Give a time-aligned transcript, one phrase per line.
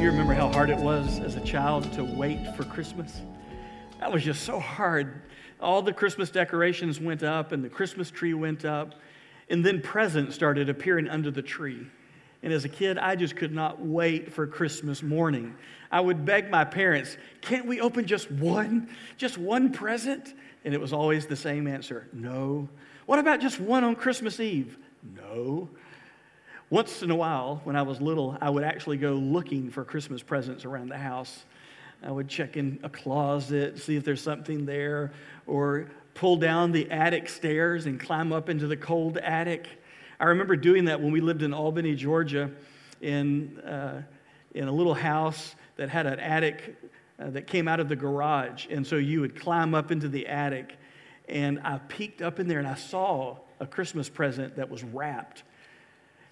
[0.00, 3.20] You remember how hard it was as a child to wait for Christmas?
[3.98, 5.20] That was just so hard.
[5.60, 8.94] All the Christmas decorations went up and the Christmas tree went up,
[9.50, 11.86] and then presents started appearing under the tree.
[12.42, 15.54] And as a kid, I just could not wait for Christmas morning.
[15.92, 18.88] I would beg my parents, can't we open just one?
[19.18, 20.32] Just one present?
[20.64, 22.70] And it was always the same answer no.
[23.04, 24.78] What about just one on Christmas Eve?
[25.14, 25.68] No.
[26.70, 30.22] Once in a while, when I was little, I would actually go looking for Christmas
[30.22, 31.44] presents around the house.
[32.00, 35.12] I would check in a closet, see if there's something there,
[35.48, 39.66] or pull down the attic stairs and climb up into the cold attic.
[40.20, 42.52] I remember doing that when we lived in Albany, Georgia,
[43.00, 44.02] in, uh,
[44.54, 46.76] in a little house that had an attic
[47.18, 48.68] uh, that came out of the garage.
[48.70, 50.76] And so you would climb up into the attic.
[51.28, 55.42] And I peeked up in there and I saw a Christmas present that was wrapped.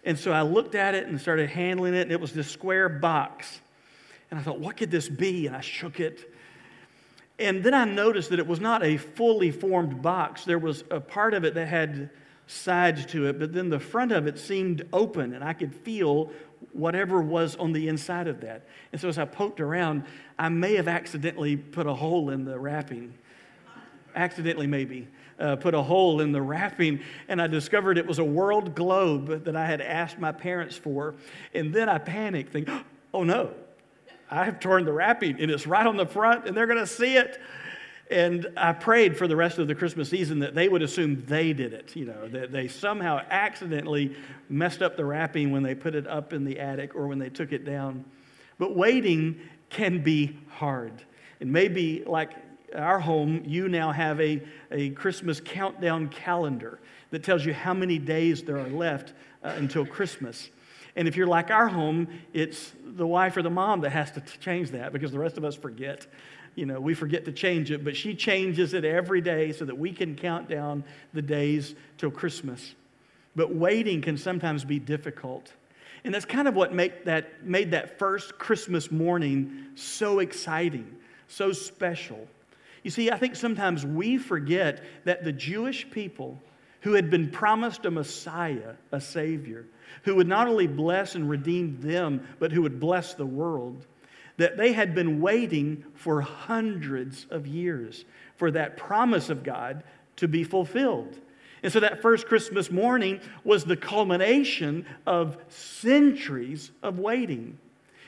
[0.08, 2.88] And so I looked at it and started handling it, and it was this square
[2.88, 3.60] box.
[4.30, 5.46] And I thought, what could this be?
[5.46, 6.32] And I shook it.
[7.38, 10.46] And then I noticed that it was not a fully formed box.
[10.46, 12.08] There was a part of it that had
[12.46, 16.32] sides to it, but then the front of it seemed open, and I could feel
[16.72, 18.66] whatever was on the inside of that.
[18.92, 20.04] And so as I poked around,
[20.38, 23.12] I may have accidentally put a hole in the wrapping.
[24.16, 25.06] Accidentally, maybe.
[25.38, 29.44] Uh, put a hole in the wrapping, and I discovered it was a world globe
[29.44, 31.14] that I had asked my parents for.
[31.54, 32.74] And then I panicked, thinking,
[33.14, 33.52] oh no,
[34.30, 36.86] I have torn the wrapping, and it's right on the front, and they're going to
[36.86, 37.40] see it.
[38.10, 41.52] And I prayed for the rest of the Christmas season that they would assume they
[41.52, 44.16] did it, you know, that they somehow accidentally
[44.48, 47.28] messed up the wrapping when they put it up in the attic or when they
[47.28, 48.04] took it down.
[48.58, 51.02] But waiting can be hard.
[51.38, 52.32] It may be like
[52.74, 56.78] our home, you now have a, a Christmas countdown calendar
[57.10, 60.50] that tells you how many days there are left uh, until Christmas.
[60.96, 64.20] And if you're like our home, it's the wife or the mom that has to
[64.40, 66.06] change that because the rest of us forget
[66.58, 69.78] you know, we forget to change it, but she changes it every day so that
[69.78, 70.82] we can count down
[71.14, 72.74] the days till Christmas.
[73.36, 75.52] But waiting can sometimes be difficult.
[76.02, 80.96] And that's kind of what make that, made that first Christmas morning so exciting,
[81.28, 82.26] so special.
[82.82, 86.40] You see, I think sometimes we forget that the Jewish people
[86.82, 89.66] who had been promised a Messiah, a Savior,
[90.04, 93.86] who would not only bless and redeem them, but who would bless the world,
[94.36, 98.04] that they had been waiting for hundreds of years
[98.36, 99.82] for that promise of God
[100.16, 101.18] to be fulfilled.
[101.62, 107.58] And so that first Christmas morning was the culmination of centuries of waiting.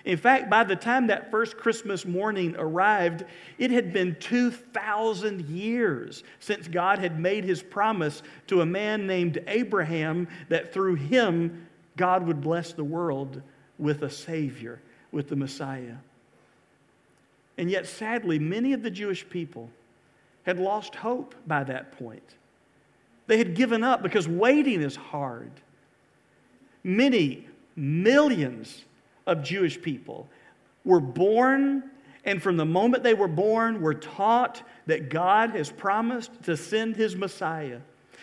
[0.05, 3.25] In fact, by the time that first Christmas morning arrived,
[3.59, 9.43] it had been 2,000 years since God had made his promise to a man named
[9.47, 11.67] Abraham that through him,
[11.97, 13.43] God would bless the world
[13.79, 14.81] with a Savior,
[15.13, 15.97] with the Messiah.
[17.59, 19.69] And yet, sadly, many of the Jewish people
[20.45, 22.37] had lost hope by that point.
[23.27, 25.53] They had given up because waiting is hard.
[26.83, 27.47] Many,
[27.77, 28.85] millions
[29.27, 30.29] of Jewish people
[30.85, 31.91] were born,
[32.25, 36.97] and from the moment they were born, were taught that God has promised to send
[36.97, 37.81] his Messiah,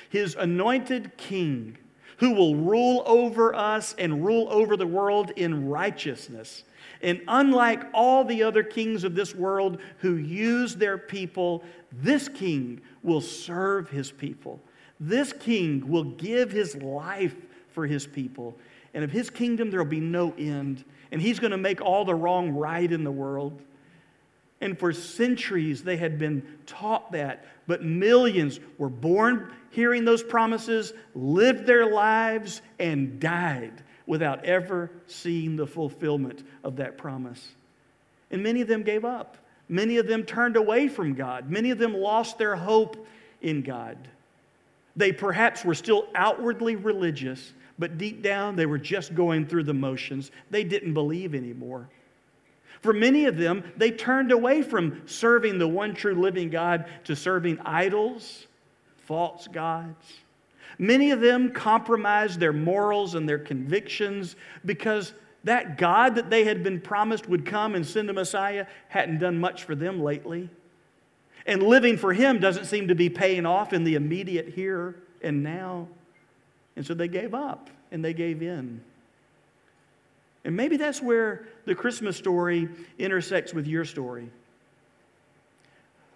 [0.10, 1.78] his anointed king,
[2.18, 6.64] who will rule over us and rule over the world in righteousness
[7.02, 12.82] and unlike all the other kings of this world who use their people, this king
[13.04, 14.60] will serve his people.
[15.00, 17.36] This king will give his life
[17.78, 18.58] for his people.
[18.96, 20.84] And of his kingdom, there will be no end.
[21.12, 23.62] And he's going to make all the wrong right in the world.
[24.62, 27.46] And for centuries, they had been taught that.
[27.68, 35.56] But millions were born hearing those promises, lived their lives, and died without ever seeing
[35.56, 37.48] the fulfillment of that promise.
[38.32, 39.38] And many of them gave up.
[39.70, 41.52] Many of them turned away from God.
[41.52, 43.06] Many of them lost their hope
[43.40, 44.00] in God.
[44.96, 49.74] They perhaps were still outwardly religious, but deep down they were just going through the
[49.74, 50.32] motions.
[50.50, 51.90] They didn't believe anymore.
[52.82, 57.16] For many of them, they turned away from serving the one true living God to
[57.16, 58.48] serving idols,
[59.06, 60.06] false gods.
[60.78, 65.14] Many of them compromised their morals and their convictions because
[65.44, 69.40] that God that they had been promised would come and send a Messiah hadn't done
[69.40, 70.50] much for them lately.
[71.46, 75.42] And living for Him doesn't seem to be paying off in the immediate here and
[75.42, 75.88] now.
[76.78, 78.80] And so they gave up and they gave in.
[80.46, 82.70] And maybe that's where the Christmas story
[83.00, 84.30] intersects with your story.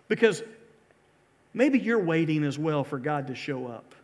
[0.07, 0.43] Because
[1.53, 3.95] maybe you're waiting as well for God to show up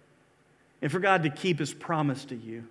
[0.82, 2.66] and for God to keep his promise to you.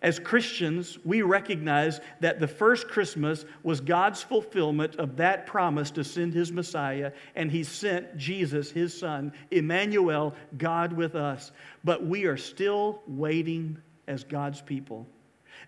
[0.00, 6.04] As Christians, we recognize that the first Christmas was God's fulfillment of that promise to
[6.04, 11.50] send his Messiah, and he sent Jesus, his son, Emmanuel, God with us.
[11.82, 15.04] But we are still waiting as God's people.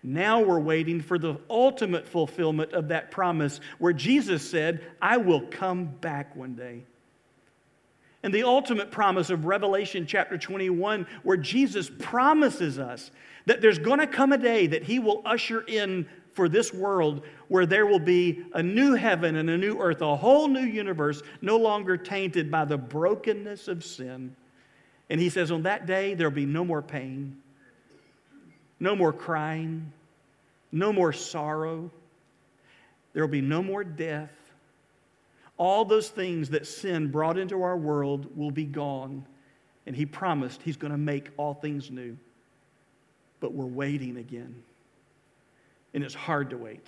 [0.01, 5.41] Now we're waiting for the ultimate fulfillment of that promise where Jesus said, I will
[5.41, 6.83] come back one day.
[8.23, 13.11] And the ultimate promise of Revelation chapter 21, where Jesus promises us
[13.45, 17.23] that there's going to come a day that he will usher in for this world
[17.47, 21.21] where there will be a new heaven and a new earth, a whole new universe,
[21.41, 24.35] no longer tainted by the brokenness of sin.
[25.09, 27.41] And he says, on that day, there'll be no more pain,
[28.79, 29.91] no more crying,
[30.71, 31.91] no more sorrow,
[33.13, 34.31] there will be no more death.
[35.57, 39.25] All those things that sin brought into our world will be gone.
[39.85, 42.17] And he promised he's going to make all things new
[43.41, 44.63] but we're waiting again.
[45.93, 46.85] And it's hard to wait.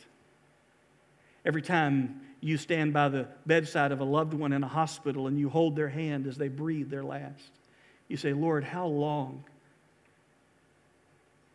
[1.44, 5.38] Every time you stand by the bedside of a loved one in a hospital and
[5.38, 7.52] you hold their hand as they breathe their last,
[8.08, 9.44] you say, Lord, how long?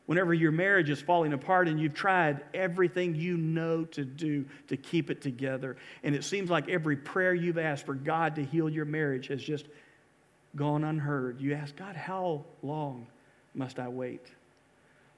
[0.04, 4.76] Whenever your marriage is falling apart and you've tried everything you know to do to
[4.76, 8.68] keep it together, and it seems like every prayer you've asked for God to heal
[8.68, 9.66] your marriage has just
[10.56, 13.06] gone unheard, you ask, God, how long
[13.54, 14.26] must I wait?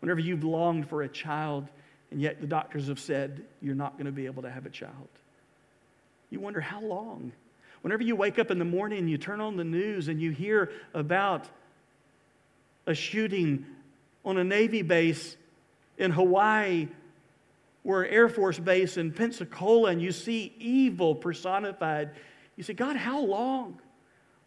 [0.01, 1.69] Whenever you've longed for a child
[2.11, 4.71] and yet the doctors have said you're not going to be able to have a
[4.71, 5.09] child.
[6.31, 7.33] You wonder how long.
[7.83, 10.31] Whenever you wake up in the morning and you turn on the news and you
[10.31, 11.49] hear about
[12.87, 13.65] a shooting
[14.25, 15.37] on a Navy base
[15.99, 16.89] in Hawaii
[17.85, 22.11] or an Air Force Base in Pensacola and you see evil personified,
[22.57, 23.79] you say, God, how long?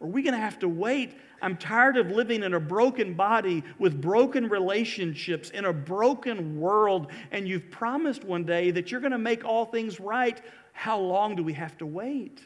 [0.00, 1.14] Are we going to have to wait?
[1.40, 7.10] I'm tired of living in a broken body with broken relationships in a broken world,
[7.30, 10.40] and you've promised one day that you're going to make all things right.
[10.72, 12.40] How long do we have to wait?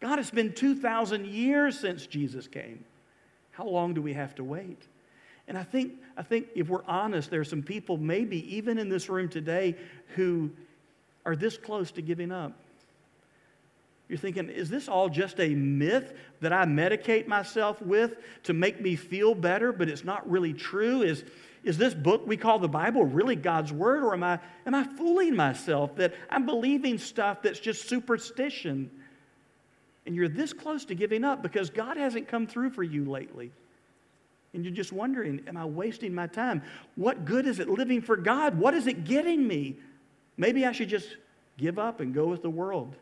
[0.00, 2.84] God, it's been 2,000 years since Jesus came.
[3.52, 4.82] How long do we have to wait?
[5.48, 8.88] And I think, I think if we're honest, there are some people, maybe even in
[8.88, 9.76] this room today,
[10.14, 10.50] who
[11.26, 12.52] are this close to giving up.
[14.10, 18.80] You're thinking, is this all just a myth that I medicate myself with to make
[18.80, 21.02] me feel better, but it's not really true?
[21.02, 21.22] Is,
[21.62, 24.82] is this book we call the Bible really God's Word, or am I, am I
[24.82, 28.90] fooling myself that I'm believing stuff that's just superstition?
[30.06, 33.52] And you're this close to giving up because God hasn't come through for you lately.
[34.54, 36.62] And you're just wondering, am I wasting my time?
[36.96, 38.58] What good is it living for God?
[38.58, 39.76] What is it getting me?
[40.36, 41.16] Maybe I should just
[41.56, 42.96] give up and go with the world.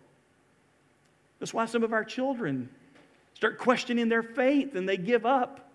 [1.38, 2.68] That's why some of our children
[3.34, 5.70] start questioning their faith and they give up.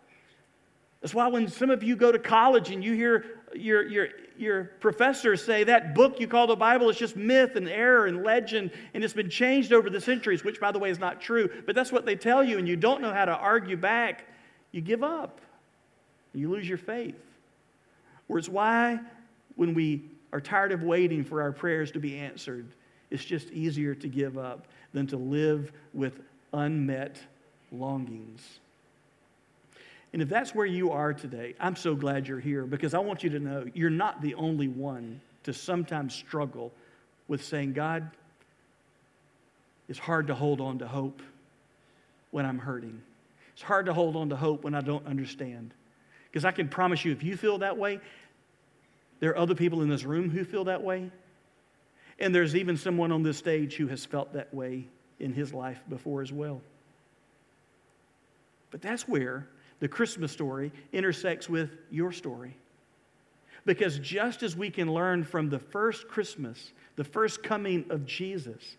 [1.02, 4.08] That's why when some of you go to college and you hear your, your,
[4.38, 8.24] your professors say that book you call the Bible is just myth and error and
[8.24, 11.50] legend and it's been changed over the centuries, which, by the way, is not true,
[11.66, 14.26] but that's what they tell you, and you don't know how to argue back,
[14.72, 15.40] you give up.
[16.34, 17.16] You lose your faith.
[18.28, 19.00] Or it's why
[19.56, 22.66] when we are tired of waiting for our prayers to be answered,
[23.12, 26.20] it's just easier to give up than to live with
[26.54, 27.20] unmet
[27.72, 28.60] longings.
[30.14, 33.24] And if that's where you are today, I'm so glad you're here because I want
[33.24, 36.72] you to know you're not the only one to sometimes struggle
[37.28, 38.10] with saying, God,
[39.90, 41.22] it's hard to hold on to hope
[42.32, 43.02] when I'm hurting.
[43.54, 45.74] It's hard to hold on to hope when I don't understand.
[46.32, 48.00] Because I can promise you, if you feel that way,
[49.20, 51.10] there are other people in this room who feel that way,
[52.24, 54.88] and there's even someone on this stage who has felt that way
[55.20, 56.62] in his life before as well.
[58.72, 59.48] But that's where
[59.80, 62.56] the Christmas story intersects with your story.
[63.66, 68.78] Because just as we can learn from the first Christmas, the first coming of Jesus,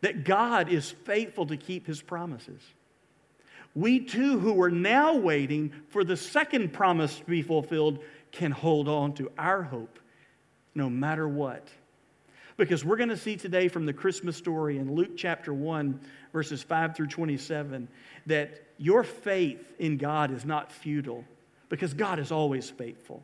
[0.00, 2.60] that God is faithful to keep his promises.
[3.74, 8.00] We too, who are now waiting for the second promise to be fulfilled,
[8.32, 9.98] can hold on to our hope
[10.74, 11.68] no matter what.
[12.56, 16.00] Because we're going to see today from the Christmas story in Luke chapter 1,
[16.32, 17.86] verses 5 through 27,
[18.26, 21.24] that your faith in God is not futile,
[21.68, 23.22] because God is always faithful.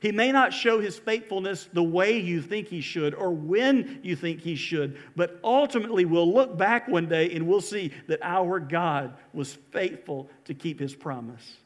[0.00, 4.14] He may not show his faithfulness the way you think he should or when you
[4.14, 8.60] think he should, but ultimately we'll look back one day and we'll see that our
[8.60, 11.56] God was faithful to keep his promise.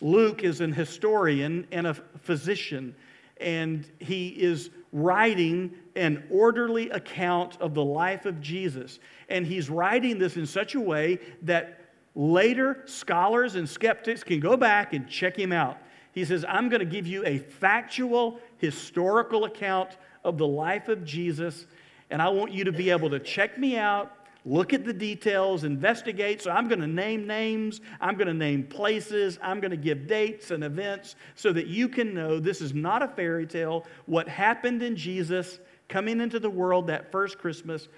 [0.00, 2.94] Luke is an historian and a physician,
[3.40, 8.98] and he is writing an orderly account of the life of Jesus.
[9.28, 11.80] And he's writing this in such a way that
[12.14, 15.78] later scholars and skeptics can go back and check him out.
[16.12, 21.04] He says, I'm going to give you a factual, historical account of the life of
[21.04, 21.66] Jesus,
[22.10, 24.12] and I want you to be able to check me out,
[24.44, 26.42] look at the details, investigate.
[26.42, 30.06] So I'm going to name names, I'm going to name places, I'm going to give
[30.06, 33.86] dates and events so that you can know this is not a fairy tale.
[34.06, 37.88] What happened in Jesus coming into the world that first Christmas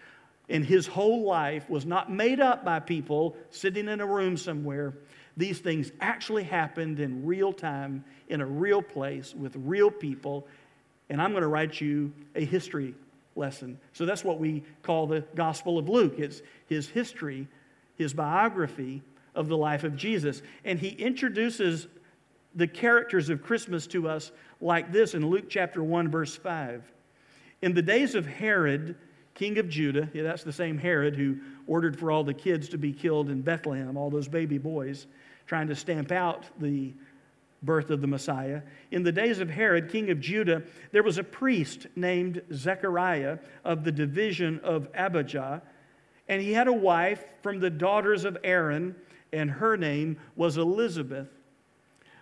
[0.48, 4.94] in his whole life was not made up by people sitting in a room somewhere.
[5.36, 10.46] These things actually happened in real time, in a real place, with real people.
[11.08, 12.94] And I'm going to write you a history
[13.36, 13.78] lesson.
[13.92, 16.14] So that's what we call the Gospel of Luke.
[16.18, 17.48] It's his history,
[17.96, 19.02] his biography
[19.34, 20.42] of the life of Jesus.
[20.64, 21.88] And he introduces
[22.54, 26.82] the characters of Christmas to us like this in Luke chapter 1, verse 5.
[27.62, 28.96] In the days of Herod,
[29.34, 31.36] king of Judah, yeah, that's the same Herod who
[31.66, 35.06] ordered for all the kids to be killed in Bethlehem, all those baby boys,
[35.46, 36.92] trying to stamp out the
[37.64, 38.62] birth of the Messiah.
[38.90, 43.84] In the days of Herod, king of Judah, there was a priest named Zechariah of
[43.84, 45.62] the division of Abijah,
[46.28, 48.94] and he had a wife from the daughters of Aaron,
[49.32, 51.28] and her name was Elizabeth.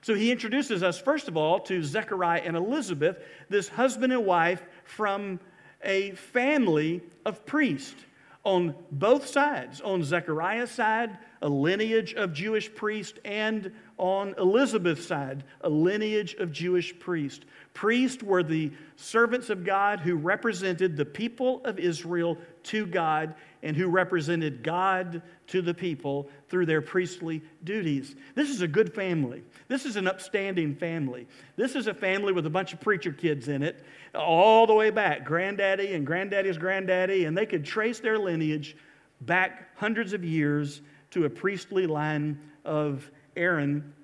[0.03, 4.63] So he introduces us, first of all, to Zechariah and Elizabeth, this husband and wife
[4.85, 5.39] from
[5.85, 8.05] a family of priests
[8.45, 9.81] on both sides.
[9.81, 13.73] On Zechariah's side, a lineage of Jewish priests, and
[14.03, 17.47] on Elizabeth's side, a lineage of Jewish priests.
[17.73, 23.77] Priests were the servants of God who represented the people of Israel to God and
[23.77, 28.17] who represented God to the people through their priestly duties.
[28.35, 29.45] This is a good family.
[29.69, 31.29] This is an upstanding family.
[31.55, 33.85] This is a family with a bunch of preacher kids in it,
[34.17, 38.77] all the way back granddaddy and granddaddy's granddaddy, and they could trace their lineage
[39.21, 40.83] back hundreds of years
[41.13, 43.95] to a priestly line of Aaron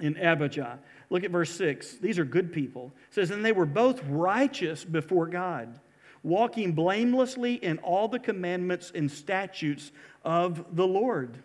[0.00, 0.78] in Abijah.
[1.10, 1.96] Look at verse 6.
[1.98, 2.92] These are good people.
[3.08, 5.78] It says, And they were both righteous before God,
[6.22, 9.92] walking blamelessly in all the commandments and statutes
[10.24, 11.38] of the Lord.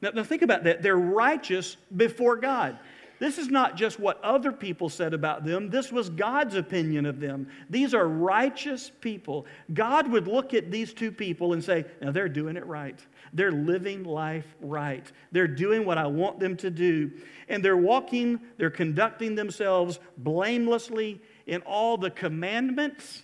[0.00, 0.82] Now, now think about that.
[0.82, 2.78] They're righteous before God.
[3.24, 7.20] This is not just what other people said about them, this was God's opinion of
[7.20, 7.48] them.
[7.70, 9.46] These are righteous people.
[9.72, 13.00] God would look at these two people and say, Now they're doing it right.
[13.32, 15.10] They're living life right.
[15.32, 17.12] They're doing what I want them to do.
[17.48, 23.22] And they're walking, they're conducting themselves blamelessly in all the commandments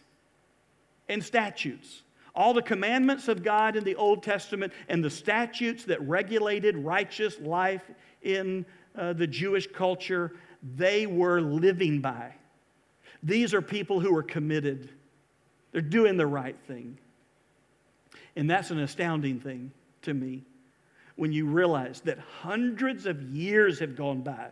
[1.11, 2.05] and statutes.
[2.35, 7.39] All the commandments of God in the Old Testament and the statutes that regulated righteous
[7.39, 7.83] life
[8.23, 8.65] in
[8.97, 10.33] uh, the Jewish culture,
[10.77, 12.35] they were living by.
[13.23, 14.91] These are people who are committed,
[15.73, 16.99] they're doing the right thing.
[18.37, 20.43] And that's an astounding thing to me
[21.17, 24.51] when you realize that hundreds of years have gone by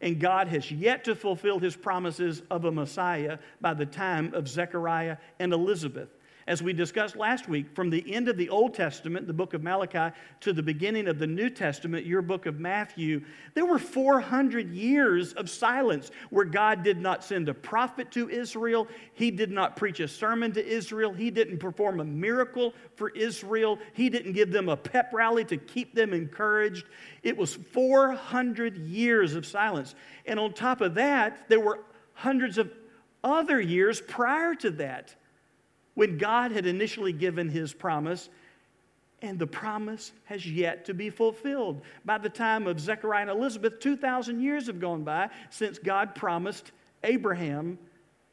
[0.00, 4.48] and God has yet to fulfill his promises of a Messiah by the time of
[4.48, 6.08] Zechariah and Elizabeth
[6.48, 9.62] as we discussed last week, from the end of the Old Testament, the book of
[9.62, 13.20] Malachi, to the beginning of the New Testament, your book of Matthew,
[13.52, 18.88] there were 400 years of silence where God did not send a prophet to Israel.
[19.12, 21.12] He did not preach a sermon to Israel.
[21.12, 23.78] He didn't perform a miracle for Israel.
[23.92, 26.86] He didn't give them a pep rally to keep them encouraged.
[27.22, 29.94] It was 400 years of silence.
[30.24, 31.80] And on top of that, there were
[32.14, 32.72] hundreds of
[33.22, 35.14] other years prior to that
[35.98, 38.28] when God had initially given his promise,
[39.20, 41.82] and the promise has yet to be fulfilled.
[42.04, 46.70] By the time of Zechariah and Elizabeth, 2,000 years have gone by since God promised
[47.02, 47.80] Abraham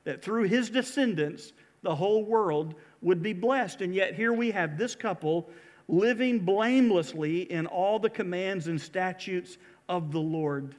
[0.03, 3.81] that through his descendants, the whole world would be blessed.
[3.81, 5.49] And yet, here we have this couple
[5.87, 9.57] living blamelessly in all the commands and statutes
[9.89, 10.75] of the Lord.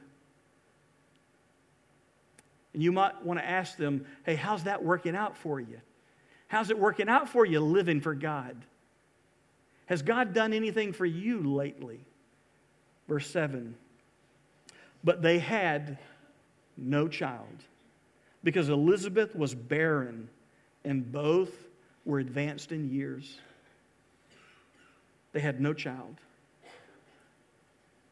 [2.73, 5.81] And you might want to ask them, hey, how's that working out for you?
[6.47, 8.55] How's it working out for you living for God?
[9.87, 11.99] Has God done anything for you lately?
[13.07, 13.75] Verse 7
[15.03, 15.97] But they had
[16.77, 17.63] no child
[18.43, 20.29] because Elizabeth was barren
[20.83, 21.51] and both
[22.05, 23.39] were advanced in years.
[25.33, 26.15] They had no child.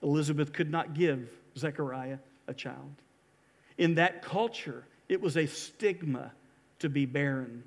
[0.04, 2.94] Elizabeth could not give Zechariah a child.
[3.78, 6.32] In that culture, it was a stigma
[6.80, 7.64] to be barren.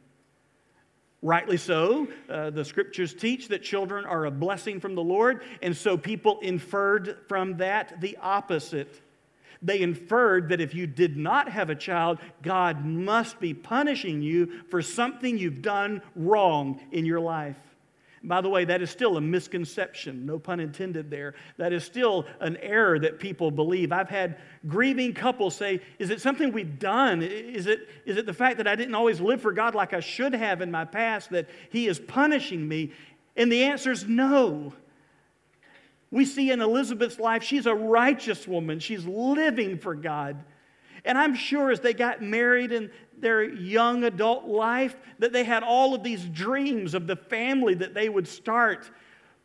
[1.20, 2.06] Rightly so.
[2.28, 6.38] Uh, the scriptures teach that children are a blessing from the Lord, and so people
[6.40, 9.02] inferred from that the opposite.
[9.60, 14.62] They inferred that if you did not have a child, God must be punishing you
[14.70, 17.56] for something you've done wrong in your life.
[18.24, 21.34] By the way, that is still a misconception, no pun intended there.
[21.56, 23.92] That is still an error that people believe.
[23.92, 27.22] I've had grieving couples say, Is it something we've done?
[27.22, 30.00] Is it, is it the fact that I didn't always live for God like I
[30.00, 32.92] should have in my past, that He is punishing me?
[33.36, 34.72] And the answer is no.
[36.10, 40.42] We see in Elizabeth's life, she's a righteous woman, she's living for God.
[41.04, 45.62] And I'm sure as they got married in their young adult life, that they had
[45.62, 48.90] all of these dreams of the family that they would start.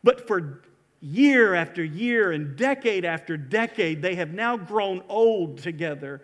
[0.02, 0.62] But for
[1.00, 6.22] year after year and decade after decade, they have now grown old together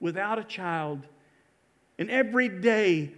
[0.00, 1.06] without a child.
[1.98, 3.12] And every day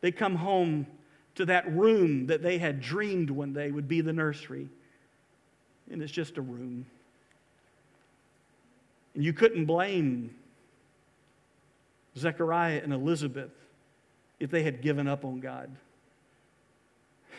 [0.00, 0.86] they come home
[1.34, 4.68] to that room that they had dreamed one day would be the nursery.
[5.90, 6.86] And it's just a room.
[9.14, 10.34] And you couldn't blame
[12.16, 13.50] Zechariah and Elizabeth
[14.40, 15.70] if they had given up on God.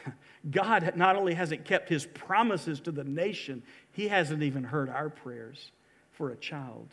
[0.52, 5.10] God not only hasn't kept his promises to the nation, he hasn't even heard our
[5.10, 5.72] prayers
[6.12, 6.88] for a child.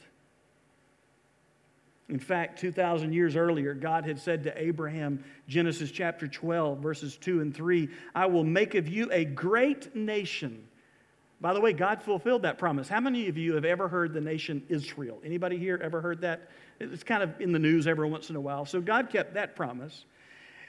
[2.08, 7.40] In fact, 2,000 years earlier, God had said to Abraham, Genesis chapter 12, verses 2
[7.40, 10.66] and 3, I will make of you a great nation.
[11.40, 12.88] By the way, God fulfilled that promise.
[12.88, 15.20] How many of you have ever heard the nation Israel?
[15.24, 16.50] Anybody here ever heard that?
[16.78, 18.66] It's kind of in the news every once in a while.
[18.66, 20.04] So God kept that promise.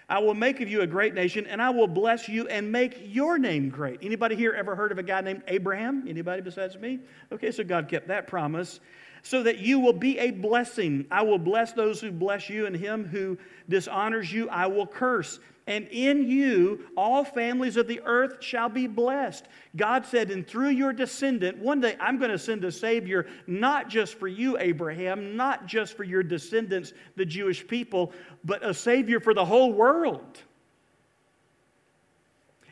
[0.08, 3.00] I will make of you a great nation, and I will bless you and make
[3.04, 4.00] your name great.
[4.02, 6.06] Anybody here ever heard of a guy named Abraham?
[6.08, 7.00] Anybody besides me?
[7.32, 8.80] Okay, so God kept that promise.
[9.24, 11.06] So that you will be a blessing.
[11.12, 13.38] I will bless those who bless you, and him who
[13.70, 18.88] dishonors you, I will curse and in you all families of the earth shall be
[18.88, 19.46] blessed.
[19.76, 23.88] God said, and through your descendant, one day I'm going to send a Savior, not
[23.88, 28.12] just for you, Abraham, not just for your descendants, the Jewish people,
[28.44, 30.42] but a Savior for the whole world.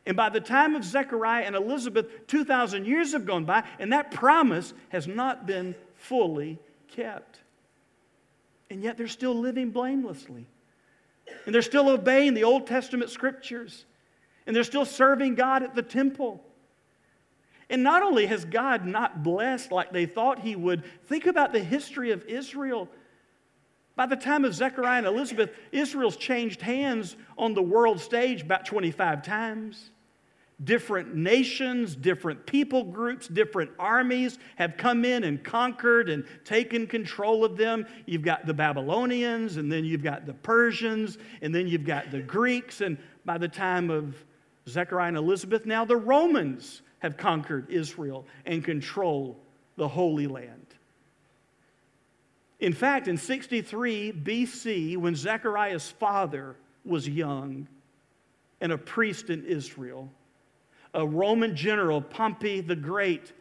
[0.05, 4.11] And by the time of Zechariah and Elizabeth, 2,000 years have gone by, and that
[4.11, 7.39] promise has not been fully kept.
[8.69, 10.47] And yet they're still living blamelessly.
[11.45, 13.85] And they're still obeying the Old Testament scriptures.
[14.47, 16.43] And they're still serving God at the temple.
[17.69, 21.59] And not only has God not blessed like they thought He would, think about the
[21.59, 22.89] history of Israel.
[23.95, 28.65] By the time of Zechariah and Elizabeth, Israel's changed hands on the world stage about
[28.65, 29.91] 25 times.
[30.63, 37.45] Different nations, different people groups, different armies have come in and conquered and taken control
[37.45, 37.85] of them.
[38.05, 42.19] You've got the Babylonians, and then you've got the Persians, and then you've got the
[42.19, 42.81] Greeks.
[42.81, 44.15] And by the time of
[44.67, 49.39] Zechariah and Elizabeth, now the Romans have conquered Israel and control
[49.77, 50.65] the Holy Land.
[52.59, 57.67] In fact, in 63 BC, when Zechariah's father was young
[58.59, 60.11] and a priest in Israel,
[60.93, 63.33] a Roman general, Pompey the Great,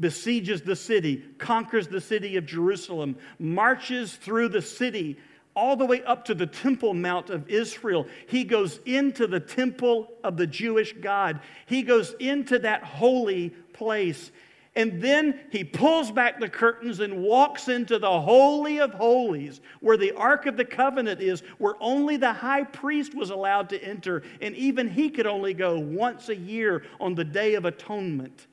[0.00, 5.18] besieges the city, conquers the city of Jerusalem, marches through the city
[5.54, 8.06] all the way up to the Temple Mount of Israel.
[8.28, 14.30] He goes into the temple of the Jewish God, he goes into that holy place.
[14.76, 19.96] And then he pulls back the curtains and walks into the Holy of Holies, where
[19.96, 24.22] the Ark of the Covenant is, where only the high priest was allowed to enter.
[24.40, 28.46] And even he could only go once a year on the Day of Atonement.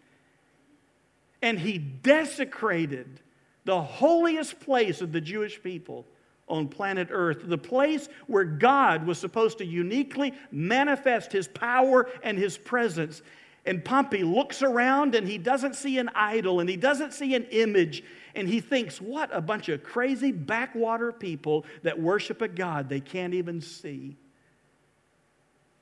[1.42, 3.20] And he desecrated
[3.66, 6.06] the holiest place of the Jewish people
[6.48, 12.38] on planet Earth, the place where God was supposed to uniquely manifest his power and
[12.38, 13.22] his presence.
[13.66, 17.46] And Pompey looks around and he doesn't see an idol and he doesn't see an
[17.46, 18.04] image.
[18.36, 23.00] And he thinks, what a bunch of crazy backwater people that worship a God they
[23.00, 24.18] can't even see.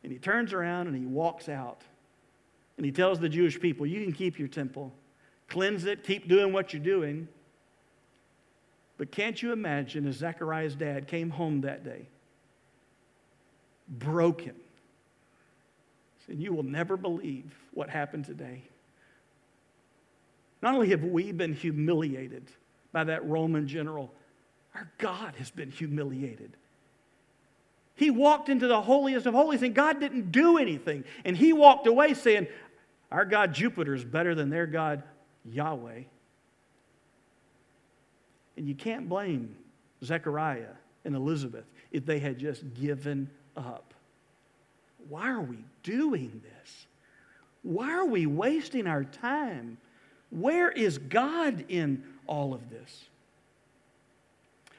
[0.04, 1.82] And he turns around and he walks out.
[2.78, 4.94] And he tells the Jewish people, You can keep your temple,
[5.48, 7.28] cleanse it, keep doing what you're doing.
[8.98, 12.08] But can't you imagine as Zechariah's dad came home that day,
[13.88, 14.56] broken,
[16.34, 18.64] and you will never believe what happened today.
[20.64, 22.50] Not only have we been humiliated
[22.92, 24.12] by that Roman general,
[24.74, 26.58] our God has been humiliated.
[27.94, 31.04] He walked into the holiest of holies and God didn't do anything.
[31.24, 32.48] And he walked away saying,
[33.12, 35.04] Our God Jupiter is better than their God
[35.46, 36.02] Yahweh.
[38.58, 39.56] And you can't blame
[40.04, 40.74] Zechariah
[41.06, 43.94] and Elizabeth if they had just given up.
[45.10, 46.88] Why are we doing this?
[47.62, 49.78] Why are we wasting our time?
[50.30, 53.06] Where is God in all of this?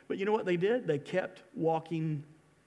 [0.08, 0.86] But you know what they did?
[0.86, 2.22] They kept walking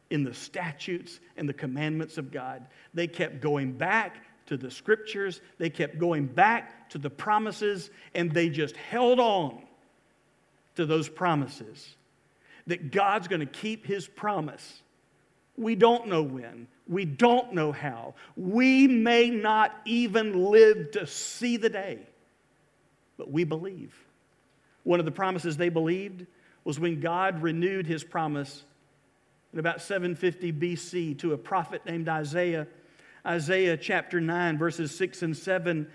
[0.10, 2.66] in the statutes and the commandments of God.
[2.94, 8.32] They kept going back to the scriptures, they kept going back to the promises, and
[8.32, 9.62] they just held on
[10.76, 11.96] to those promises.
[12.68, 14.82] That God's going to keep his promise.
[15.58, 16.68] We don't know when.
[16.90, 18.16] We don't know how.
[18.36, 22.00] We may not even live to see the day,
[23.18, 23.96] but we believe.
[24.84, 26.26] One of the promises they believed
[26.64, 28.64] was when God renewed his promise
[29.54, 32.68] in about 750 BC to a prophet named Isaiah.
[33.26, 35.90] Isaiah chapter 9, verses 6 and 7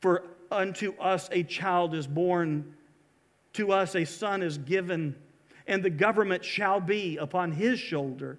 [0.00, 2.74] For unto us a child is born,
[3.54, 5.16] to us a son is given,
[5.66, 8.38] and the government shall be upon his shoulder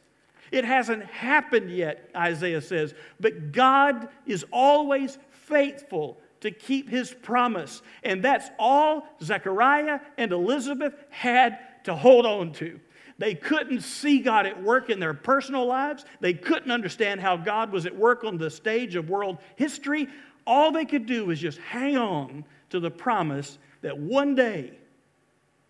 [0.51, 7.81] It hasn't happened yet, Isaiah says, but God is always faithful to keep his promise.
[8.03, 12.79] And that's all Zechariah and Elizabeth had to hold on to.
[13.17, 16.05] They couldn't see God at work in their personal lives.
[16.19, 20.07] They couldn't understand how God was at work on the stage of world history.
[20.47, 24.71] All they could do was just hang on to the promise that one day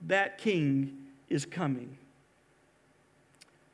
[0.08, 0.98] that king
[1.30, 1.98] is coming.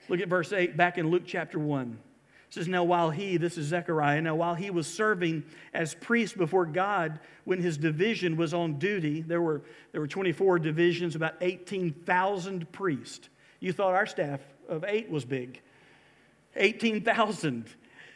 [0.10, 2.00] Look at verse 8 back in Luke chapter 1.
[2.48, 5.44] It says, Now while he, this is Zechariah, now while he was serving
[5.74, 10.60] as priest before God, when his division was on duty, there were, there were 24
[10.60, 13.30] divisions, about 18,000 priests.
[13.60, 14.40] You thought our staff
[14.70, 15.62] of eight was big.
[16.56, 17.66] 18,000.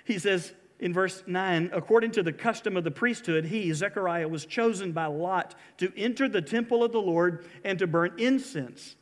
[0.06, 4.46] He says in verse 9, according to the custom of the priesthood, he, Zechariah, was
[4.46, 8.96] chosen by Lot to enter the temple of the Lord and to burn incense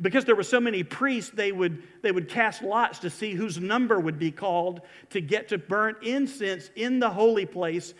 [0.00, 3.58] because there were so many priests, they would, they would cast lots to see whose
[3.58, 4.80] number would be called
[5.10, 7.94] to get to burn incense in the holy place.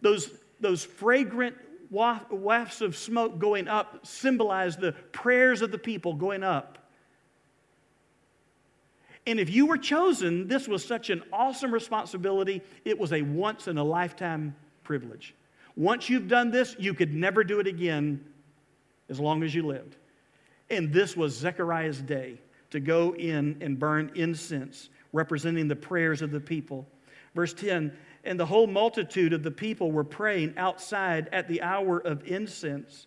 [0.00, 1.56] Those, those fragrant
[1.90, 6.78] wafts of smoke going up symbolize the prayers of the people going up.
[9.26, 12.62] And if you were chosen, this was such an awesome responsibility.
[12.84, 15.34] It was a once in a lifetime privilege.
[15.74, 18.24] Once you've done this, you could never do it again
[19.08, 19.96] as long as you lived.
[20.70, 26.30] And this was Zechariah's day to go in and burn incense, representing the prayers of
[26.30, 26.86] the people.
[27.34, 31.98] Verse 10 And the whole multitude of the people were praying outside at the hour
[31.98, 33.06] of incense.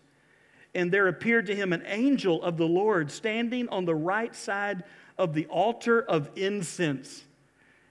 [0.74, 4.84] And there appeared to him an angel of the Lord standing on the right side
[5.18, 7.24] of the altar of incense.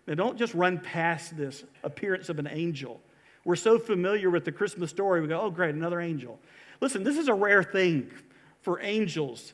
[0.08, 3.00] Now, don't just run past this appearance of an angel.
[3.46, 6.40] We're so familiar with the Christmas story, we go, oh, great, another angel.
[6.82, 8.10] Listen, this is a rare thing
[8.62, 9.54] for angels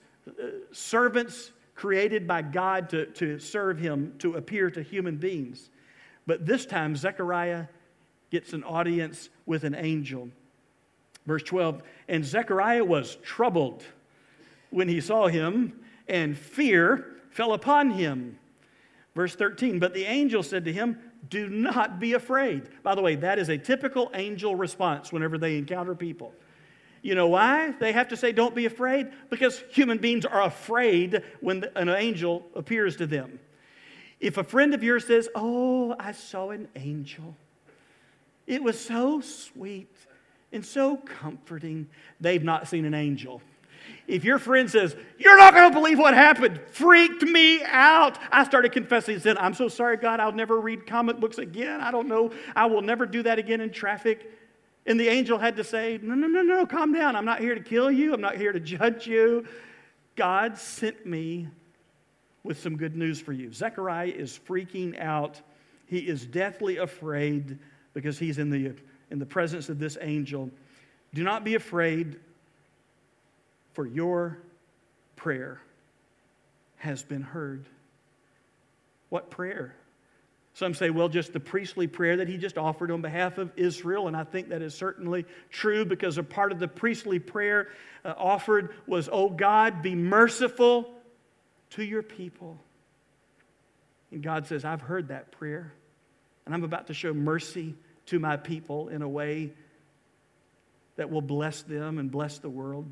[0.72, 5.70] servants created by God to, to serve him to appear to human beings.
[6.26, 7.66] But this time, Zechariah
[8.32, 10.30] gets an audience with an angel.
[11.26, 13.84] Verse 12 And Zechariah was troubled
[14.70, 18.40] when he saw him, and fear fell upon him.
[19.16, 20.98] Verse 13 But the angel said to him,
[21.30, 22.70] Do not be afraid.
[22.84, 26.34] By the way, that is a typical angel response whenever they encounter people.
[27.06, 27.70] You know why?
[27.80, 32.48] They have to say, Don't be afraid, because human beings are afraid when an angel
[32.56, 33.39] appears to them.
[34.20, 37.36] If a friend of yours says, Oh, I saw an angel,
[38.48, 39.96] it was so sweet
[40.52, 41.88] and so comforting,
[42.20, 43.39] they've not seen an angel.
[44.08, 48.18] If your friend says, You're not going to believe what happened, freaked me out.
[48.32, 51.82] I started confessing, said, I'm so sorry, God, I'll never read comic books again.
[51.82, 52.32] I don't know.
[52.56, 54.32] I will never do that again in traffic.
[54.86, 57.15] And the angel had to say, No, no, no, no, calm down.
[57.15, 58.13] I'm not here to kill you.
[58.13, 59.45] I'm not here to judge you.
[60.15, 61.48] God sent me
[62.43, 63.52] with some good news for you.
[63.52, 65.41] Zechariah is freaking out.
[65.88, 67.58] He is deathly afraid
[67.93, 68.74] because he's in the,
[69.10, 70.52] in the presence of this angel.
[71.13, 72.17] Do not be afraid,
[73.74, 74.38] for your
[75.15, 75.60] prayer
[76.78, 77.65] has been heard.
[79.10, 79.74] What prayer?
[80.56, 84.08] Some say, well, just the priestly prayer that he just offered on behalf of Israel.
[84.08, 87.68] And I think that is certainly true because a part of the priestly prayer
[88.06, 90.89] uh, offered was, Oh God, be merciful
[91.72, 92.58] to your people.
[94.12, 95.74] And God says, I've heard that prayer.
[96.46, 99.52] And I'm about to show mercy to my people in a way
[100.96, 102.89] that will bless them and bless the world.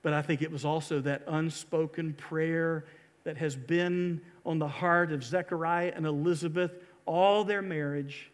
[0.00, 2.86] But I think it was also that unspoken prayer
[3.26, 6.70] that has been on the heart of Zechariah and Elizabeth
[7.06, 8.30] all their marriage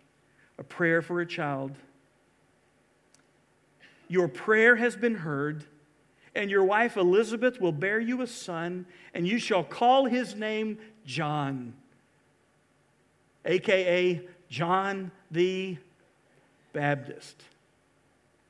[0.58, 1.72] a prayer for a child.
[4.08, 5.64] Your prayer has been heard,
[6.34, 10.76] and your wife Elizabeth will bear you a son, and you shall call his name
[11.06, 11.72] John,
[13.46, 15.78] aka John the
[16.74, 17.42] Baptist.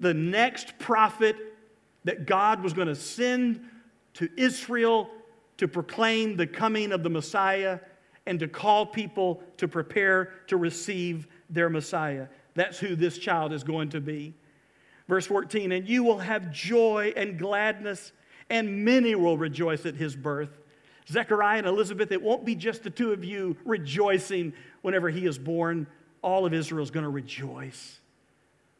[0.01, 1.37] The next prophet
[2.03, 3.61] that God was going to send
[4.15, 5.09] to Israel
[5.63, 7.79] to proclaim the coming of the Messiah
[8.27, 12.27] and to call people to prepare to receive their Messiah.
[12.55, 14.35] That's who this child is going to be.
[15.07, 18.11] Verse 14, and you will have joy and gladness,
[18.51, 20.51] and many will rejoice at his birth.
[21.09, 25.39] Zechariah and Elizabeth, it won't be just the two of you rejoicing whenever he is
[25.39, 25.87] born.
[26.23, 28.01] All of Israel is going to rejoice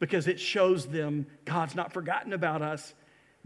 [0.01, 2.93] because it shows them God's not forgotten about us.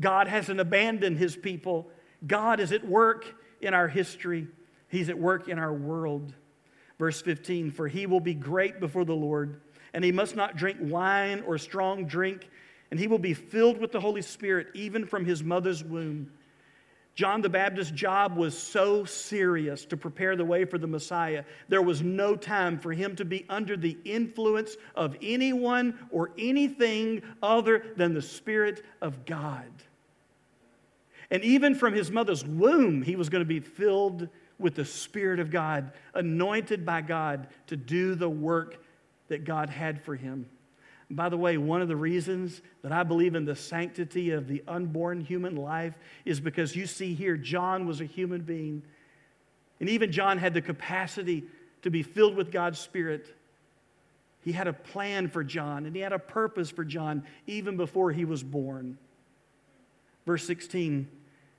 [0.00, 1.90] God hasn't abandoned his people.
[2.26, 3.24] God is at work
[3.60, 4.46] in our history,
[4.88, 6.32] He's at work in our world.
[6.98, 9.60] Verse 15 For he will be great before the Lord,
[9.92, 12.48] and he must not drink wine or strong drink,
[12.90, 16.30] and he will be filled with the Holy Spirit even from his mother's womb.
[17.14, 21.44] John the Baptist's job was so serious to prepare the way for the Messiah.
[21.66, 27.22] There was no time for him to be under the influence of anyone or anything
[27.42, 29.64] other than the Spirit of God.
[31.30, 35.40] And even from his mother's womb, he was going to be filled with the Spirit
[35.40, 38.82] of God, anointed by God to do the work
[39.28, 40.46] that God had for him.
[41.10, 44.62] By the way, one of the reasons that I believe in the sanctity of the
[44.66, 48.82] unborn human life is because you see here, John was a human being.
[49.78, 51.44] And even John had the capacity
[51.82, 53.26] to be filled with God's Spirit.
[54.42, 58.10] He had a plan for John and he had a purpose for John even before
[58.10, 58.98] he was born.
[60.24, 61.08] Verse 16,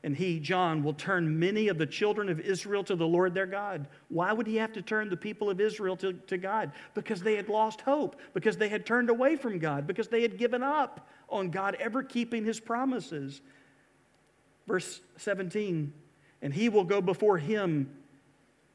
[0.04, 3.48] and he, John, will turn many of the children of Israel to the Lord their
[3.48, 3.88] God.
[4.10, 6.72] Why would he have to turn the people of Israel to, to God?
[6.94, 10.38] Because they had lost hope, because they had turned away from God, because they had
[10.38, 13.42] given up on God ever keeping his promises.
[14.68, 15.92] Verse 17,
[16.42, 17.90] and he will go before him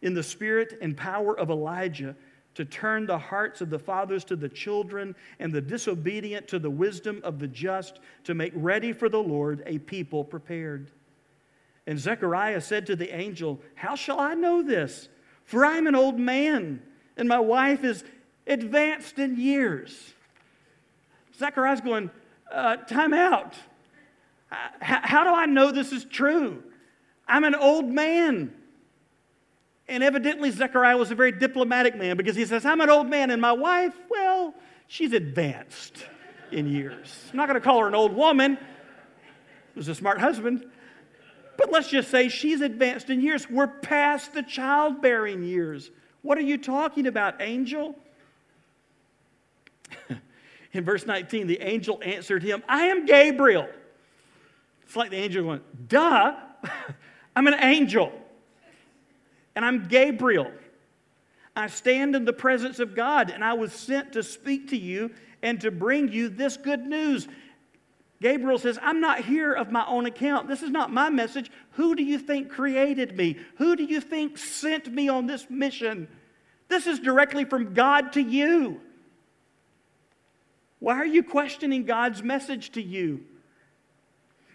[0.02, 2.16] in the spirit and power of Elijah
[2.54, 6.68] to turn the hearts of the fathers to the children and the disobedient to the
[6.68, 10.90] wisdom of the just, to make ready for the Lord a people prepared.
[11.86, 15.08] And Zechariah said to the angel, How shall I know this?
[15.44, 16.82] For I'm an old man,
[17.16, 18.04] and my wife is
[18.46, 20.14] advanced in years.
[21.36, 22.10] Zechariah's going,
[22.50, 23.54] uh, Time out.
[24.80, 26.62] How, how do I know this is true?
[27.26, 28.52] I'm an old man.
[29.88, 33.30] And evidently, Zechariah was a very diplomatic man because he says, I'm an old man,
[33.30, 34.54] and my wife, well,
[34.86, 36.04] she's advanced
[36.50, 37.28] in years.
[37.30, 38.56] I'm not going to call her an old woman.
[38.56, 40.64] He was a smart husband.
[41.62, 43.48] But let's just say she's advanced in years.
[43.48, 45.92] We're past the childbearing years.
[46.22, 47.94] What are you talking about, angel?
[50.72, 53.68] in verse 19, the angel answered him, I am Gabriel.
[54.82, 56.34] It's like the angel going, Duh,
[57.36, 58.12] I'm an angel
[59.54, 60.50] and I'm Gabriel.
[61.54, 65.12] I stand in the presence of God, and I was sent to speak to you
[65.42, 67.28] and to bring you this good news.
[68.22, 70.46] Gabriel says, I'm not here of my own account.
[70.46, 71.50] This is not my message.
[71.72, 73.36] Who do you think created me?
[73.56, 76.06] Who do you think sent me on this mission?
[76.68, 78.80] This is directly from God to you.
[80.78, 83.24] Why are you questioning God's message to you?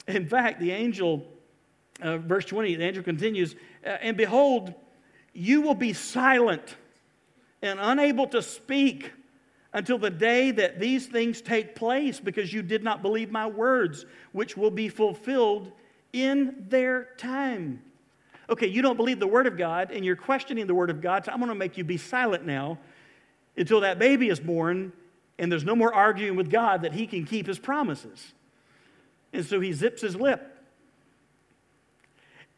[0.08, 1.26] In fact, the angel,
[2.02, 3.54] uh, verse 20, the angel continues,
[3.86, 4.74] uh, and behold,
[5.34, 6.78] you will be silent
[7.62, 9.12] and unable to speak
[9.78, 14.08] until the day that these things take place because you did not believe my words,
[14.32, 15.72] which will be fulfilled
[16.14, 17.80] in their time.
[18.50, 21.26] Okay, you don't believe the word of God and you're questioning the word of God,
[21.26, 22.80] so I'm going to make you be silent now
[23.56, 24.92] until that baby is born
[25.38, 28.34] and there's no more arguing with God that he can keep his promises.
[29.32, 30.57] And so he zips his lip.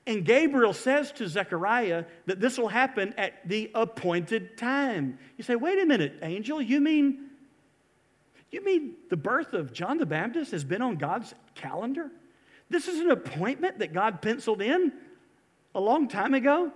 [0.09, 5.19] And Gabriel says to Zechariah that this will happen at the appointed time.
[5.37, 7.27] You say, wait a minute, angel, you mean
[8.49, 12.09] you mean the birth of John the Baptist has been on God's calendar?
[12.71, 14.91] This is an appointment that God penciled in
[15.75, 16.71] a long time ago?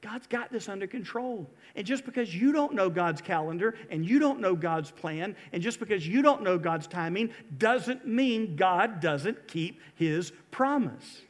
[0.00, 1.50] God's got this under control.
[1.74, 5.60] And just because you don't know God's calendar and you don't know God's plan, and
[5.60, 11.22] just because you don't know God's timing, doesn't mean God doesn't keep his promise.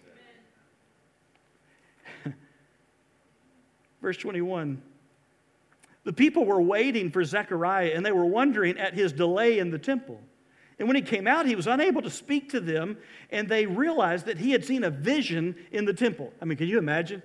[4.07, 4.81] Verse 21
[6.05, 9.81] The people were waiting for Zechariah and they were wondering at his delay in the
[9.81, 10.21] temple.
[10.79, 12.99] And when he came out, he was unable to speak to them,
[13.33, 16.33] and they realized that he had seen a vision in the temple.
[16.40, 17.21] I mean, can you imagine?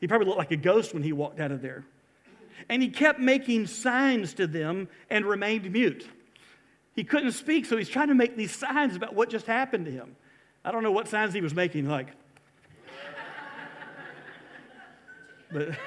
[0.00, 1.84] He probably looked like a ghost when he walked out of there.
[2.70, 6.08] And he kept making signs to them and remained mute.
[6.94, 9.92] He couldn't speak, so he's trying to make these signs about what just happened to
[9.92, 10.16] him.
[10.64, 12.08] I don't know what signs he was making, like.
[15.52, 15.70] But.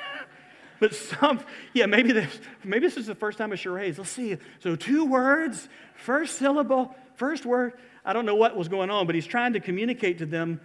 [0.84, 1.40] But some,
[1.72, 3.98] yeah, maybe this, maybe this is the first time of charades.
[3.98, 4.36] Let's see.
[4.60, 7.74] So two words, first syllable, first word.
[8.04, 10.60] I don't know what was going on, but he's trying to communicate to them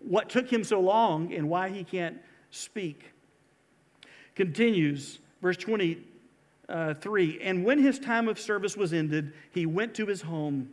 [0.00, 2.16] what took him so long and why he can't
[2.50, 3.12] speak.
[4.34, 6.02] Continues, verse 23.
[6.70, 6.94] Uh,
[7.42, 10.70] and when his time of service was ended, he went to his home.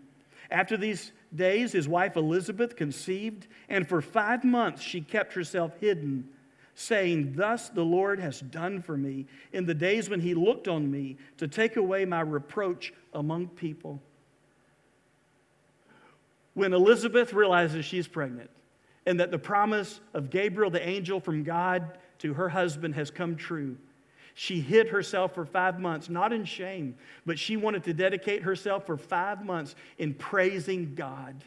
[0.50, 6.30] After these days, his wife Elizabeth conceived, and for five months she kept herself hidden
[6.76, 10.92] saying, Thus the Lord has done for me in the days when he looked on
[10.92, 14.02] me to take away my reproach among people.
[16.54, 18.50] When Elizabeth realizes she's pregnant
[19.06, 23.36] and that the promise of Gabriel, the angel from God to her husband, has come
[23.36, 23.78] true,
[24.34, 28.86] she hid herself for five months, not in shame, but she wanted to dedicate herself
[28.86, 31.42] for five months in praising God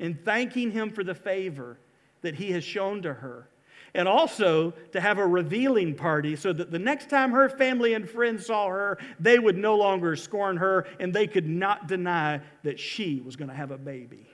[0.00, 1.78] and thanking Him for the favor
[2.22, 3.46] that He has shown to her
[3.94, 8.08] and also to have a revealing party so that the next time her family and
[8.08, 12.80] friends saw her, they would no longer scorn her and they could not deny that
[12.80, 14.26] she was going to have a baby.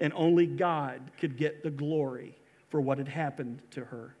[0.00, 2.36] And only God could get the glory
[2.70, 4.16] for what had happened to her.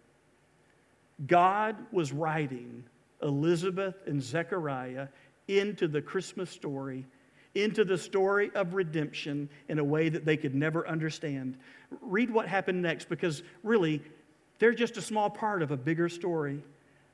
[1.26, 2.84] God was writing
[3.20, 5.08] Elizabeth and Zechariah
[5.48, 7.04] into the Christmas story
[7.54, 11.56] into the story of redemption in a way that they could never understand.
[12.00, 14.02] Read what happened next because really,
[14.58, 16.62] they're just a small part of a bigger story.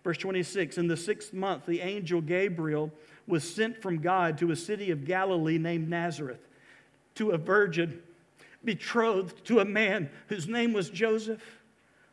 [0.05, 2.93] Verse 26 In the sixth month, the angel Gabriel
[3.27, 6.47] was sent from God to a city of Galilee named Nazareth
[7.17, 8.01] to a virgin
[8.65, 11.43] betrothed to a man whose name was Joseph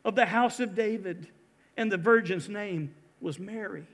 [0.04, 1.28] of the house of David,
[1.76, 3.86] and the virgin's name was Mary.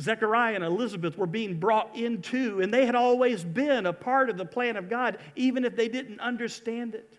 [0.00, 4.36] Zechariah and Elizabeth were being brought into, and they had always been a part of
[4.36, 7.18] the plan of God, even if they didn't understand it.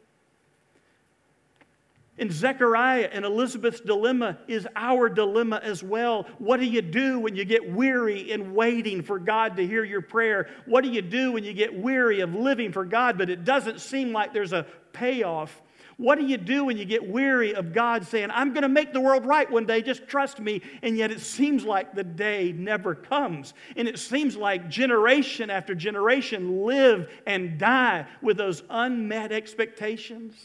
[2.17, 6.27] And Zechariah and Elizabeth's dilemma is our dilemma as well.
[6.37, 10.01] What do you do when you get weary in waiting for God to hear your
[10.01, 10.49] prayer?
[10.65, 13.79] What do you do when you get weary of living for God, but it doesn't
[13.79, 15.61] seem like there's a payoff?
[15.99, 18.93] What do you do when you get weary of God saying, I'm going to make
[18.93, 20.61] the world right one day, just trust me?
[20.81, 23.53] And yet it seems like the day never comes.
[23.75, 30.35] And it seems like generation after generation live and die with those unmet expectations.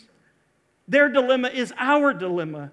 [0.88, 2.72] Their dilemma is our dilemma.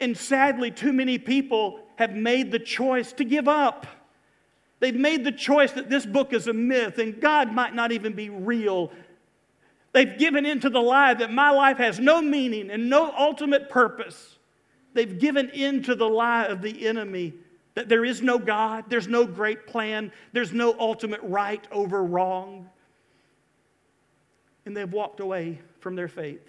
[0.00, 3.86] And sadly, too many people have made the choice to give up.
[4.80, 8.14] They've made the choice that this book is a myth and God might not even
[8.14, 8.90] be real
[9.92, 14.38] They've given into the lie that my life has no meaning and no ultimate purpose.
[14.94, 17.34] They've given into the lie of the enemy
[17.74, 22.68] that there is no God, there's no great plan, there's no ultimate right over wrong.
[24.64, 26.46] And they've walked away from their faith.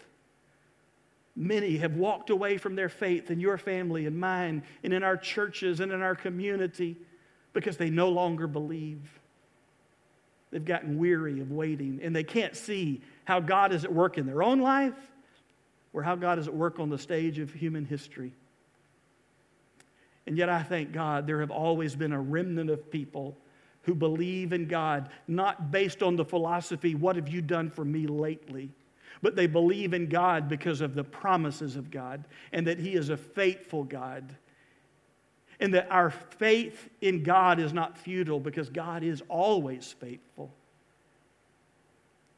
[1.35, 5.17] Many have walked away from their faith in your family and mine and in our
[5.17, 6.95] churches and in our community
[7.53, 9.19] because they no longer believe.
[10.51, 14.25] They've gotten weary of waiting and they can't see how God is at work in
[14.25, 14.93] their own life
[15.93, 18.33] or how God is at work on the stage of human history.
[20.25, 23.37] And yet, I thank God there have always been a remnant of people
[23.83, 28.07] who believe in God, not based on the philosophy, what have you done for me
[28.07, 28.71] lately?
[29.21, 33.09] But they believe in God because of the promises of God and that He is
[33.09, 34.35] a faithful God.
[35.59, 40.53] And that our faith in God is not futile because God is always faithful.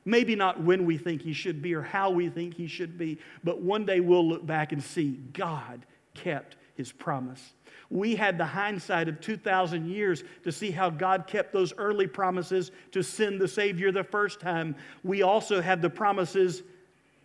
[0.05, 3.17] Maybe not when we think he should be or how we think he should be,
[3.43, 7.53] but one day we'll look back and see God kept his promise.
[7.89, 12.71] We had the hindsight of 2,000 years to see how God kept those early promises
[12.91, 14.75] to send the Savior the first time.
[15.03, 16.63] We also have the promises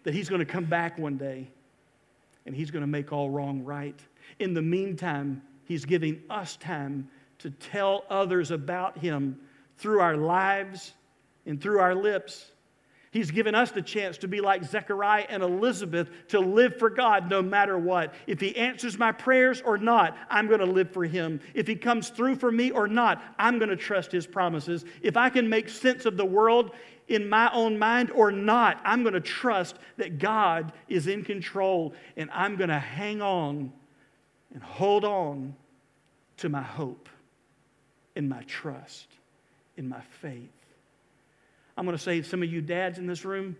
[0.04, 1.48] that He's going to come back one day
[2.46, 3.98] and He's going to make all wrong right.
[4.38, 9.38] In the meantime, He's giving us time to tell others about Him
[9.78, 10.92] through our lives
[11.46, 12.52] and through our lips.
[13.12, 17.28] He's given us the chance to be like Zechariah and Elizabeth to live for God
[17.28, 18.14] no matter what.
[18.26, 21.40] If He answers my prayers or not, I'm going to live for Him.
[21.52, 24.84] If He comes through for me or not, I'm going to trust His promises.
[25.02, 26.70] If I can make sense of the world
[27.08, 31.94] in my own mind or not, I'm going to trust that God is in control
[32.16, 33.72] and I'm going to hang on
[34.54, 35.56] and hold on
[36.36, 37.08] to my hope.
[38.16, 39.08] in my trust,
[39.76, 40.59] in my faith.
[41.80, 43.56] I'm going to say, some of you dads in this room,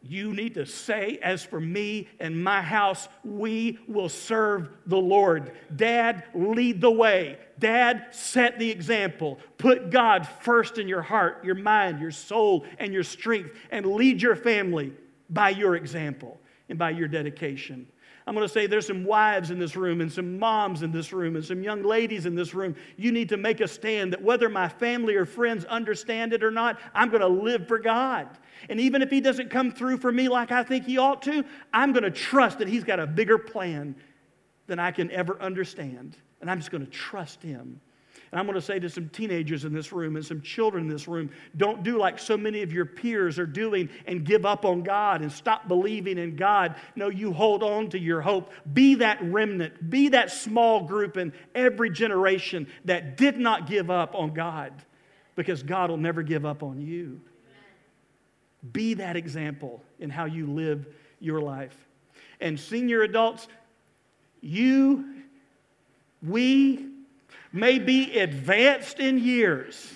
[0.00, 5.50] you need to say, As for me and my house, we will serve the Lord.
[5.74, 7.38] Dad, lead the way.
[7.58, 9.40] Dad, set the example.
[9.58, 14.22] Put God first in your heart, your mind, your soul, and your strength, and lead
[14.22, 14.92] your family
[15.28, 17.88] by your example and by your dedication.
[18.26, 21.12] I'm going to say there's some wives in this room and some moms in this
[21.12, 22.76] room and some young ladies in this room.
[22.96, 26.50] You need to make a stand that whether my family or friends understand it or
[26.50, 28.28] not, I'm going to live for God.
[28.68, 31.44] And even if He doesn't come through for me like I think He ought to,
[31.74, 33.96] I'm going to trust that He's got a bigger plan
[34.68, 36.16] than I can ever understand.
[36.40, 37.80] And I'm just going to trust Him.
[38.32, 40.90] And I'm going to say to some teenagers in this room and some children in
[40.90, 44.64] this room don't do like so many of your peers are doing and give up
[44.64, 46.76] on God and stop believing in God.
[46.96, 48.50] No, you hold on to your hope.
[48.72, 54.14] Be that remnant, be that small group in every generation that did not give up
[54.14, 54.72] on God
[55.36, 57.20] because God will never give up on you.
[58.72, 60.86] Be that example in how you live
[61.20, 61.76] your life.
[62.40, 63.46] And senior adults,
[64.40, 65.22] you,
[66.22, 66.91] we,
[67.52, 69.92] may be advanced in years,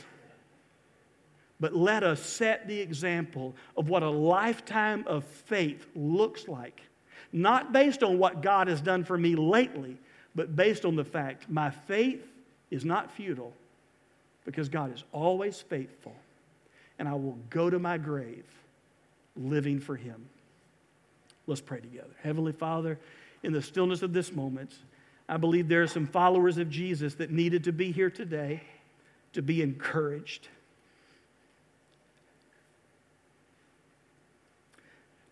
[1.59, 6.83] but let us set the example of what a lifetime of faith looks like.
[7.33, 9.97] Not based on what God has done for me lately,
[10.35, 12.23] but based on the fact my faith
[12.71, 13.53] is not futile
[14.45, 16.15] because God is always faithful,
[16.99, 18.45] and I will go to my grave
[19.37, 20.27] living for Him.
[21.47, 22.15] Let's pray together.
[22.23, 22.99] Heavenly Father,
[23.43, 24.73] in the stillness of this moment,
[25.29, 28.63] I believe there are some followers of Jesus that needed to be here today
[29.33, 30.49] to be encouraged,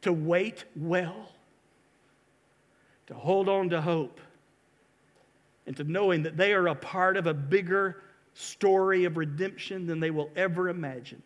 [0.02, 1.32] to wait well,
[3.06, 4.20] to hold on to hope,
[5.66, 8.02] and to knowing that they are a part of a bigger
[8.34, 11.22] story of redemption than they will ever imagine.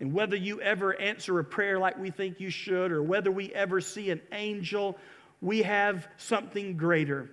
[0.00, 3.52] And whether you ever answer a prayer like we think you should, or whether we
[3.54, 4.98] ever see an angel
[5.40, 7.30] we have something greater.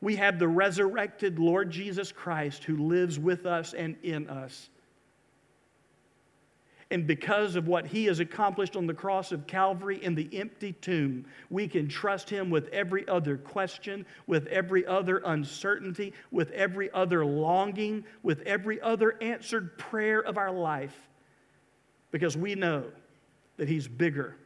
[0.00, 4.68] We have the resurrected Lord Jesus Christ who lives with us and in us.
[6.90, 10.74] And because of what he has accomplished on the cross of Calvary in the empty
[10.74, 16.92] tomb, we can trust him with every other question, with every other uncertainty, with every
[16.92, 20.94] other longing, with every other answered prayer of our life.
[22.12, 22.84] Because we know
[23.56, 24.36] that he's bigger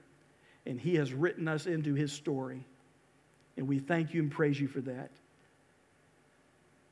[0.64, 2.64] and he has written us into his story.
[3.58, 5.10] And we thank you and praise you for that.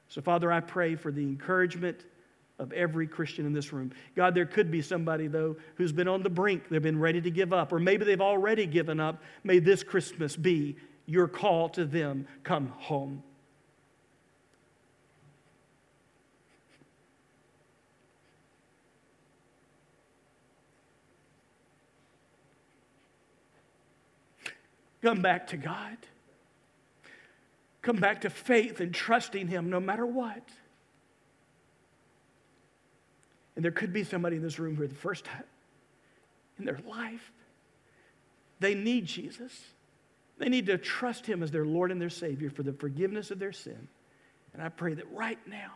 [0.08, 2.04] So, Father, I pray for the encouragement
[2.58, 3.92] of every Christian in this room.
[4.16, 6.68] God, there could be somebody, though, who's been on the brink.
[6.68, 9.22] They've been ready to give up, or maybe they've already given up.
[9.44, 13.22] May this Christmas be your call to them come home.
[25.02, 25.96] Come back to God.
[27.86, 30.42] Come back to faith and trusting Him no matter what.
[33.54, 35.44] And there could be somebody in this room for the first time
[36.58, 37.30] in their life,
[38.58, 39.52] they need Jesus.
[40.36, 43.38] They need to trust Him as their Lord and their Savior for the forgiveness of
[43.38, 43.86] their sin.
[44.52, 45.70] And I pray that right now,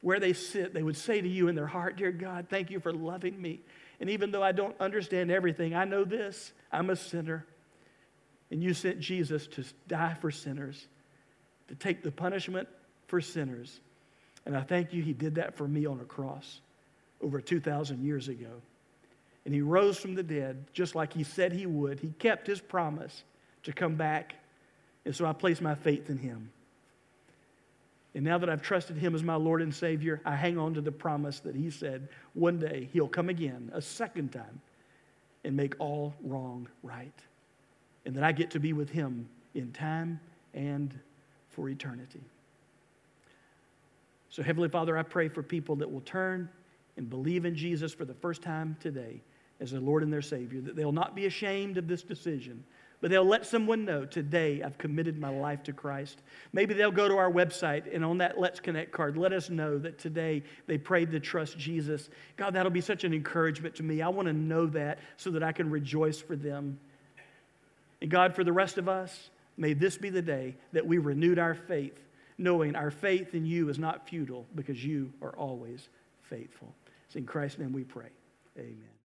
[0.00, 2.80] where they sit, they would say to you in their heart, Dear God, thank you
[2.80, 3.60] for loving me.
[4.00, 7.44] And even though I don't understand everything, I know this I'm a sinner.
[8.50, 10.86] And you sent Jesus to die for sinners
[11.70, 12.68] to take the punishment
[13.06, 13.80] for sinners.
[14.44, 16.60] And I thank you, He did that for me on a cross
[17.22, 18.50] over 2,000 years ago.
[19.44, 22.00] And He rose from the dead just like He said He would.
[22.00, 23.22] He kept His promise
[23.62, 24.34] to come back.
[25.04, 26.50] And so I place my faith in Him.
[28.16, 30.80] And now that I've trusted Him as my Lord and Savior, I hang on to
[30.80, 34.60] the promise that He said one day He'll come again, a second time,
[35.44, 37.14] and make all wrong right.
[38.04, 40.18] And that I get to be with Him in time
[40.52, 40.98] and
[41.50, 42.20] for eternity.
[44.30, 46.48] So, Heavenly Father, I pray for people that will turn
[46.96, 49.20] and believe in Jesus for the first time today
[49.60, 52.64] as their Lord and their Savior, that they'll not be ashamed of this decision,
[53.00, 56.22] but they'll let someone know today I've committed my life to Christ.
[56.52, 59.78] Maybe they'll go to our website and on that Let's Connect card, let us know
[59.78, 62.08] that today they prayed to trust Jesus.
[62.36, 64.02] God, that'll be such an encouragement to me.
[64.02, 66.78] I want to know that so that I can rejoice for them.
[68.00, 71.38] And God, for the rest of us, May this be the day that we renewed
[71.38, 71.98] our faith,
[72.38, 75.88] knowing our faith in you is not futile because you are always
[76.22, 76.74] faithful.
[77.06, 78.10] It's in Christ's name we pray.
[78.56, 78.89] Amen.